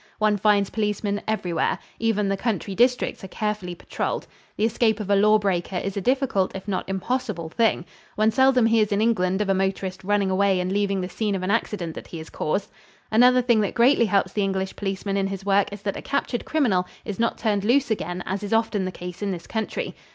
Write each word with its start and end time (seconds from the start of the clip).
One 0.17 0.35
finds 0.35 0.71
policemen 0.71 1.21
everywhere. 1.27 1.77
Even 1.99 2.27
the 2.27 2.35
country 2.35 2.73
districts 2.73 3.23
are 3.23 3.27
carefully 3.27 3.75
patrolled. 3.75 4.25
The 4.57 4.65
escape 4.65 4.99
of 4.99 5.11
a 5.11 5.15
law 5.15 5.37
breaker 5.37 5.75
is 5.77 5.95
a 5.95 6.01
difficult 6.01 6.51
if 6.55 6.67
not 6.67 6.89
impossible 6.89 7.49
thing. 7.49 7.85
One 8.15 8.31
seldom 8.31 8.65
hears 8.65 8.91
in 8.91 8.99
England 8.99 9.41
of 9.43 9.49
a 9.49 9.53
motorist 9.53 10.03
running 10.03 10.31
away 10.31 10.59
and 10.59 10.71
leaving 10.71 11.01
the 11.01 11.07
scene 11.07 11.35
of 11.35 11.43
an 11.43 11.51
accident 11.51 11.93
that 11.93 12.07
he 12.07 12.17
has 12.17 12.31
caused. 12.31 12.71
Another 13.11 13.43
thing 13.43 13.61
that 13.61 13.75
greatly 13.75 14.05
helps 14.07 14.33
the 14.33 14.41
English 14.41 14.75
policeman 14.75 15.17
in 15.17 15.27
his 15.27 15.45
work 15.45 15.71
is 15.71 15.83
that 15.83 15.95
a 15.95 16.01
captured 16.01 16.45
criminal 16.45 16.87
is 17.05 17.19
not 17.19 17.37
turned 17.37 17.63
loose 17.63 17.91
again 17.91 18.23
as 18.25 18.41
is 18.41 18.53
often 18.53 18.85
the 18.85 18.91
case 18.91 19.21
in 19.21 19.29
this 19.29 19.45
country. 19.45 19.93